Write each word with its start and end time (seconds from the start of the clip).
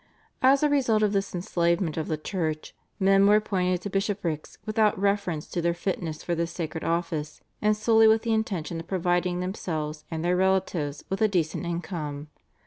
As 0.41 0.63
a 0.63 0.67
result 0.67 1.03
of 1.03 1.13
this 1.13 1.35
enslavement 1.35 1.95
of 1.95 2.07
the 2.07 2.17
Church, 2.17 2.73
men 2.99 3.27
were 3.27 3.35
appointed 3.35 3.81
to 3.81 3.89
bishoprics 3.91 4.57
without 4.65 4.97
reference 4.99 5.45
to 5.49 5.61
their 5.61 5.75
fitness 5.75 6.23
for 6.23 6.33
this 6.33 6.49
sacred 6.49 6.83
office, 6.83 7.41
and 7.61 7.77
solely 7.77 8.07
with 8.07 8.23
the 8.23 8.33
intention 8.33 8.79
of 8.79 8.87
providing 8.87 9.41
themselves 9.41 10.03
and 10.09 10.25
their 10.25 10.35
relatives 10.35 11.03
with 11.11 11.21
a 11.21 11.27
decent 11.27 11.67
income. 11.67 12.29